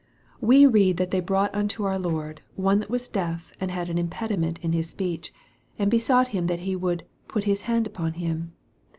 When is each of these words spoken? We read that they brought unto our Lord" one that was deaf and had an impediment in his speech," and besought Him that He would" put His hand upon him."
We 0.39 0.65
read 0.65 0.97
that 0.97 1.11
they 1.11 1.19
brought 1.19 1.53
unto 1.53 1.83
our 1.83 1.99
Lord" 1.99 2.41
one 2.55 2.79
that 2.79 2.89
was 2.89 3.07
deaf 3.07 3.53
and 3.59 3.69
had 3.69 3.87
an 3.87 3.99
impediment 3.99 4.57
in 4.63 4.71
his 4.71 4.89
speech," 4.89 5.31
and 5.77 5.91
besought 5.91 6.29
Him 6.29 6.47
that 6.47 6.61
He 6.61 6.75
would" 6.75 7.03
put 7.27 7.43
His 7.43 7.61
hand 7.69 7.85
upon 7.85 8.13
him." 8.13 8.53